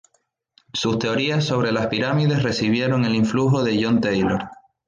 [0.73, 4.49] Sus teorías sobre las pirámides recibieron el influjo de John Taylor.